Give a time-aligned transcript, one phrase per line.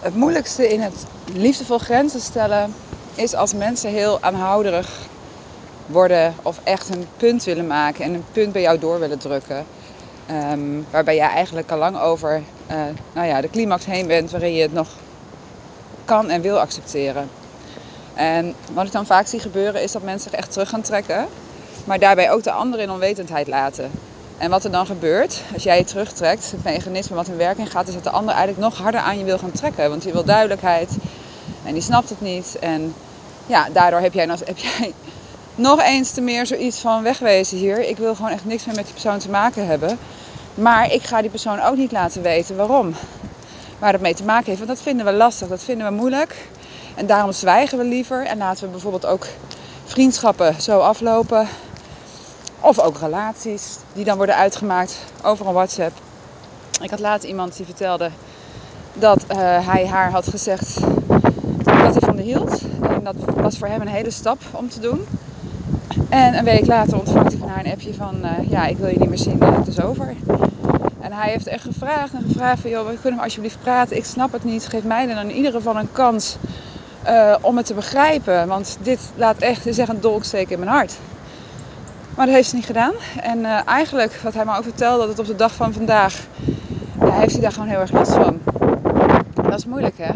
[0.00, 2.74] Het moeilijkste in het liefdevol grenzen stellen
[3.14, 4.98] is als mensen heel aanhouderig
[5.86, 9.66] worden of echt een punt willen maken en een punt bij jou door willen drukken.
[10.26, 10.60] Ehm,
[10.90, 12.76] waarbij jij eigenlijk al lang over uh,
[13.12, 14.88] nou ja, de climax heen bent waarin je het nog
[16.04, 17.30] kan en wil accepteren.
[18.14, 21.26] En wat ik dan vaak zie gebeuren is dat mensen zich echt terug gaan trekken,
[21.84, 23.90] maar daarbij ook de anderen in onwetendheid laten.
[24.40, 27.88] En wat er dan gebeurt, als jij je terugtrekt, het mechanisme wat in werking gaat,
[27.88, 29.90] is dat de ander eigenlijk nog harder aan je wil gaan trekken.
[29.90, 30.90] Want die wil duidelijkheid
[31.64, 32.56] en die snapt het niet.
[32.60, 32.94] En
[33.46, 34.92] ja, daardoor heb jij, heb jij
[35.54, 37.88] nog eens te meer zoiets van wegwezen hier.
[37.88, 39.98] Ik wil gewoon echt niks meer met die persoon te maken hebben.
[40.54, 42.94] Maar ik ga die persoon ook niet laten weten waarom.
[43.78, 44.58] Waar het mee te maken heeft.
[44.58, 46.48] Want dat vinden we lastig, dat vinden we moeilijk.
[46.94, 49.26] En daarom zwijgen we liever en laten we bijvoorbeeld ook
[49.84, 51.48] vriendschappen zo aflopen.
[52.60, 55.92] Of ook relaties die dan worden uitgemaakt over een WhatsApp.
[56.82, 58.10] Ik had laatst iemand die vertelde
[58.94, 59.36] dat uh,
[59.66, 60.80] hij haar had gezegd
[61.64, 62.60] dat hij van de hield.
[62.80, 65.06] En dat was voor hem een hele stap om te doen.
[66.08, 68.16] En een week later ontvangt hij van haar een appje van...
[68.22, 70.14] Uh, ja, ik wil je niet meer zien, het is over.
[71.00, 72.70] En hij heeft echt gevraagd en gevraagd van...
[72.70, 73.96] joh, we kunnen we alsjeblieft praten?
[73.96, 74.66] Ik snap het niet.
[74.66, 76.36] Geef mij dan in ieder geval een kans
[77.40, 78.48] om het te begrijpen.
[78.48, 80.96] Want dit laat echt, is echt een dolksteek in mijn hart.
[82.14, 82.92] Maar dat heeft ze niet gedaan.
[83.20, 86.26] En uh, eigenlijk, wat hij me ook vertelde, dat het op de dag van vandaag...
[87.04, 88.40] Heeft hij daar gewoon heel erg last van.
[89.34, 90.10] Dat is moeilijk, hè?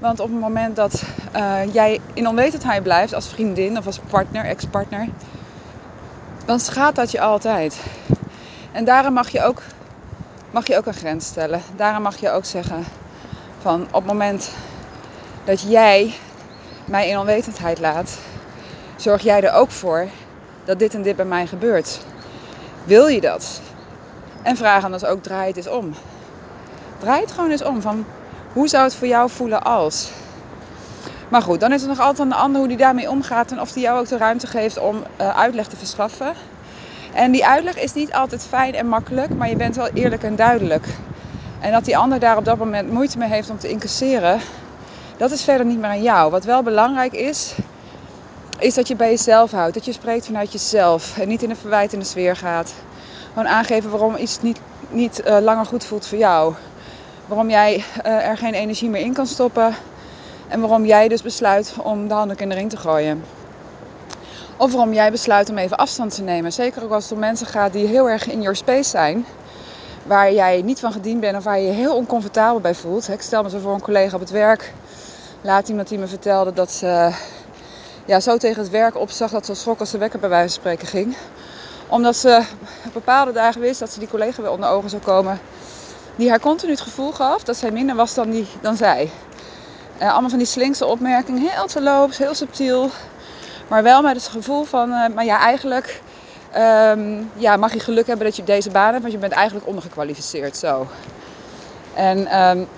[0.00, 1.02] Want op het moment dat
[1.36, 5.08] uh, jij in onwetendheid blijft als vriendin of als partner, ex-partner,
[6.44, 7.80] dan schaadt dat je altijd.
[8.72, 9.62] En daarom mag je, ook,
[10.50, 11.60] mag je ook een grens stellen.
[11.76, 12.84] Daarom mag je ook zeggen
[13.60, 14.50] van op het moment
[15.44, 16.14] dat jij
[16.84, 18.18] mij in onwetendheid laat,
[18.96, 20.06] zorg jij er ook voor
[20.64, 22.00] dat dit en dit bij mij gebeurt.
[22.84, 23.60] Wil je dat?
[24.42, 25.94] En vraag dan dus ook, draai het eens om.
[26.98, 28.04] Draai het gewoon eens om van
[28.52, 30.10] hoe zou het voor jou voelen als?
[31.28, 33.72] Maar goed, dan is er nog altijd de ander hoe die daarmee omgaat en of
[33.72, 36.32] die jou ook de ruimte geeft om uh, uitleg te verschaffen.
[37.14, 40.36] En die uitleg is niet altijd fijn en makkelijk, maar je bent wel eerlijk en
[40.36, 40.86] duidelijk.
[41.60, 44.40] En dat die ander daar op dat moment moeite mee heeft om te incasseren,
[45.16, 46.30] dat is verder niet meer aan jou.
[46.30, 47.54] Wat wel belangrijk is,
[48.58, 49.74] is dat je bij jezelf houdt.
[49.74, 52.72] Dat je spreekt vanuit jezelf en niet in een verwijtende sfeer gaat.
[53.28, 54.58] Gewoon aangeven waarom iets niet,
[54.90, 56.54] niet uh, langer goed voelt voor jou.
[57.26, 59.74] Waarom jij uh, er geen energie meer in kan stoppen.
[60.48, 63.24] En waarom jij dus besluit om de handen in de ring te gooien.
[64.56, 66.52] Of waarom jij besluit om even afstand te nemen.
[66.52, 69.26] Zeker ook als het om mensen gaat die heel erg in your space zijn.
[70.06, 73.08] Waar jij niet van gediend bent of waar je je heel oncomfortabel bij voelt.
[73.08, 74.72] Ik stel me zo voor een collega op het werk.
[75.40, 77.10] Laat iemand die me vertelde dat ze
[78.04, 80.60] ja, zo tegen het werk opzag dat ze schrok als de wekker bij wijze van
[80.60, 81.16] spreken ging.
[81.88, 82.42] Omdat ze
[82.92, 85.40] bepaalde dagen wist dat ze die collega weer onder ogen zou komen.
[86.16, 89.10] Die haar continu het gevoel gaf dat zij minder was dan, die, dan zij.
[90.00, 92.90] Uh, allemaal van die slinkse opmerkingen, heel terloops, heel subtiel.
[93.68, 96.00] Maar wel met het gevoel van, uh, maar ja, eigenlijk
[96.56, 99.66] um, ja, mag je geluk hebben dat je deze baan hebt, want je bent eigenlijk
[99.66, 100.86] ondergekwalificeerd zo.
[101.94, 102.68] En um,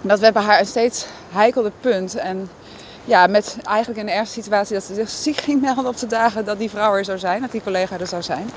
[0.00, 2.14] dat werd bij haar een steeds heikelde punt.
[2.14, 2.50] En
[3.04, 6.06] ja, met eigenlijk in de ergste situatie dat ze zich ziek ging melden op de
[6.06, 8.50] dagen dat die vrouw er zou zijn, dat die collega er zou zijn.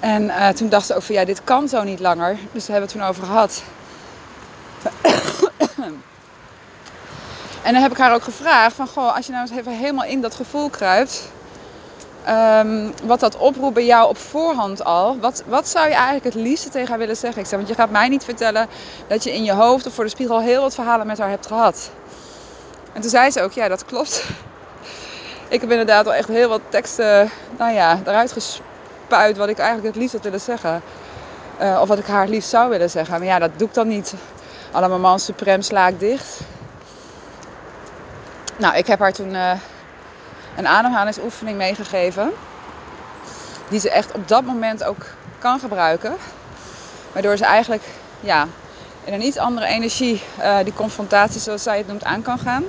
[0.00, 2.38] En uh, toen dacht ze ook van ja, dit kan zo niet langer.
[2.52, 3.62] Dus daar hebben we het toen over gehad.
[7.62, 10.04] en dan heb ik haar ook gevraagd van goh, als je nou eens even helemaal
[10.04, 11.30] in dat gevoel kruipt.
[12.28, 15.18] Um, wat dat oproept bij jou op voorhand al.
[15.18, 17.40] Wat, wat zou je eigenlijk het liefste tegen haar willen zeggen?
[17.42, 18.66] Ik zeg, want je gaat mij niet vertellen
[19.06, 21.46] dat je in je hoofd of voor de spiegel heel wat verhalen met haar hebt
[21.46, 21.90] gehad.
[22.92, 24.24] En toen zei ze ook, ja dat klopt.
[25.48, 29.88] Ik heb inderdaad al echt heel wat teksten, nou ja, eruit gespuit wat ik eigenlijk
[29.88, 30.82] het liefst had willen zeggen.
[31.60, 33.18] Uh, of wat ik haar het liefst zou willen zeggen.
[33.18, 34.14] Maar ja, dat doe ik dan niet.
[34.72, 36.40] Allemaal man suprem slaak dicht.
[38.56, 39.50] Nou, ik heb haar toen uh,
[40.56, 42.32] een ademhalingsoefening meegegeven.
[43.68, 45.06] Die ze echt op dat moment ook
[45.38, 46.16] kan gebruiken.
[47.12, 47.82] Waardoor ze eigenlijk
[48.20, 48.46] ja,
[49.08, 52.64] in een iets andere energie uh, die confrontatie, zoals zij het noemt, aan kan gaan.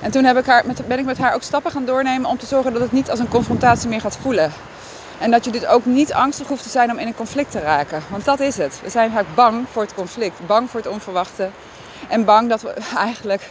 [0.00, 2.38] En toen heb ik haar, met, ben ik met haar ook stappen gaan doornemen om
[2.38, 4.52] te zorgen dat het niet als een confrontatie meer gaat voelen.
[5.18, 7.60] En dat je dus ook niet angstig hoeft te zijn om in een conflict te
[7.60, 8.02] raken.
[8.10, 8.80] Want dat is het.
[8.82, 11.48] We zijn vaak bang voor het conflict, bang voor het onverwachte.
[12.08, 13.50] En bang dat we eigenlijk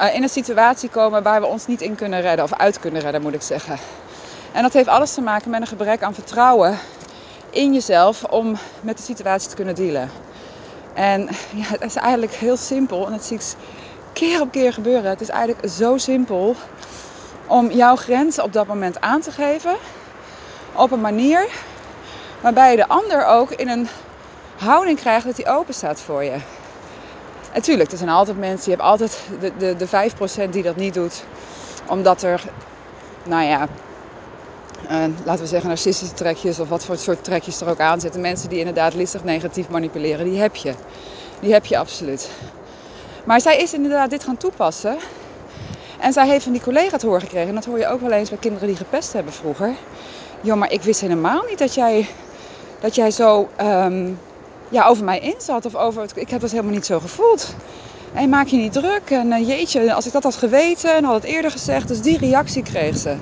[0.00, 2.44] uh, in een situatie komen waar we ons niet in kunnen redden.
[2.44, 3.78] Of uit kunnen redden, moet ik zeggen.
[4.52, 6.78] En dat heeft alles te maken met een gebrek aan vertrouwen
[7.50, 10.10] in jezelf om met de situatie te kunnen dealen.
[10.94, 13.06] En ja, het is eigenlijk heel simpel.
[13.06, 13.42] En dat zie ik
[14.12, 15.10] keer op keer gebeuren.
[15.10, 16.56] Het is eigenlijk zo simpel
[17.46, 19.76] om jouw grenzen op dat moment aan te geven.
[20.72, 21.48] Op een manier
[22.40, 23.88] waarbij je de ander ook in een
[24.56, 26.36] houding krijgt dat hij open staat voor je.
[27.52, 29.88] En tuurlijk, er zijn altijd mensen, je hebt altijd de, de, de
[30.46, 31.24] 5% die dat niet doet.
[31.86, 32.42] Omdat er,
[33.24, 33.68] nou ja,
[34.90, 38.20] uh, laten we zeggen narcistische trekjes of wat voor soort trekjes er ook aan zitten.
[38.20, 40.74] Mensen die inderdaad listig negatief manipuleren, die heb je.
[41.40, 42.30] Die heb je absoluut.
[43.24, 44.96] Maar zij is inderdaad dit gaan toepassen.
[46.00, 47.48] En zij heeft van die collega te horen gekregen.
[47.48, 49.74] En dat hoor je ook wel eens bij kinderen die gepest hebben vroeger.
[50.40, 52.08] Joh, maar ik wist helemaal niet dat jij,
[52.80, 54.18] dat jij zo um,
[54.68, 55.66] ja, over mij inzat.
[55.66, 57.54] Of over het, ik heb dat helemaal niet zo gevoeld.
[58.12, 59.10] En maak je niet druk.
[59.10, 61.88] En uh, jeetje, als ik dat had geweten en had het eerder gezegd.
[61.88, 63.16] Dus die reactie kreeg ze.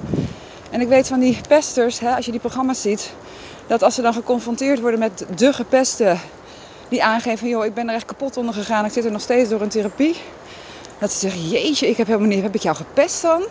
[0.70, 3.12] En ik weet van die pesters, hè, als je die programma's ziet,
[3.67, 6.20] dat als ze dan geconfronteerd worden met de gepesten,
[6.88, 9.20] die aangeven van joh, ik ben er echt kapot onder gegaan, ik zit er nog
[9.20, 10.17] steeds door een therapie.
[10.99, 13.43] Dat ze zeggen, jeetje, ik heb helemaal niet, heb ik jou gepest dan?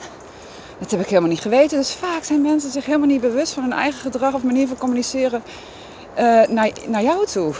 [0.79, 1.77] Dat heb ik helemaal niet geweten.
[1.77, 4.77] Dus vaak zijn mensen zich helemaal niet bewust van hun eigen gedrag of manier van
[4.77, 5.43] communiceren
[6.19, 7.53] uh, naar, naar jou toe.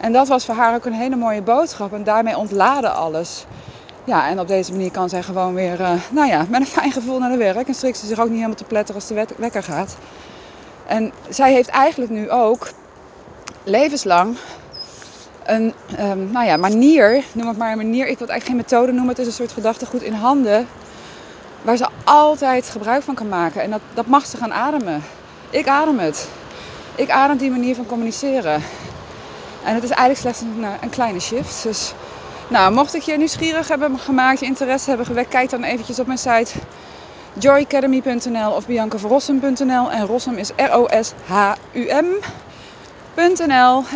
[0.00, 1.92] En dat was voor haar ook een hele mooie boodschap.
[1.92, 3.44] En daarmee ontladen alles.
[4.04, 6.92] Ja, en op deze manier kan zij gewoon weer, uh, nou ja, met een fijn
[6.92, 7.68] gevoel naar de werk.
[7.68, 9.96] En strikt ze zich ook niet helemaal te pletteren als de wekker gaat.
[10.86, 12.68] En zij heeft eigenlijk nu ook
[13.64, 14.36] levenslang
[15.44, 18.06] een um, nou ja, manier, noem het maar een manier.
[18.06, 19.08] Ik wil het eigenlijk geen methode noemen.
[19.08, 20.66] Het is een soort gedachtegoed in handen.
[21.62, 23.62] Waar ze altijd gebruik van kan maken.
[23.62, 25.02] En dat, dat mag ze gaan ademen.
[25.50, 26.28] Ik adem het.
[26.94, 28.62] Ik adem die manier van communiceren.
[29.64, 31.62] En het is eigenlijk slechts een, eh, een kleine shift.
[31.62, 31.92] Dus
[32.50, 36.06] nou, mocht ik je nieuwsgierig hebben gemaakt, je interesse hebben gewekt, kijk dan eventjes op
[36.06, 36.52] mijn site
[37.32, 39.90] joyacademy.nl of biancaverrossum.nl.
[39.90, 41.14] En Rossum is R-O-S-H-U-M.nl.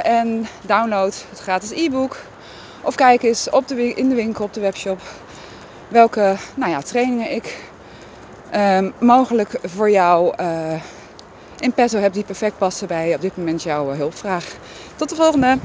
[0.02, 2.16] En download het gratis e-book.
[2.82, 5.00] Of kijk eens op de, in de winkel, op de webshop,
[5.88, 7.58] welke nou ja, trainingen ik
[8.54, 10.72] um, mogelijk voor jou uh,
[11.58, 14.44] in petto heb die perfect passen bij op dit moment jouw hulpvraag.
[14.96, 15.58] Tot de volgende!